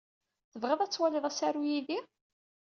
Tebɣiḍ 0.51 0.79
ad 0.81 0.91
twaliḍ 0.91 1.25
asaru 1.29 1.63
yid-i? 1.69 1.99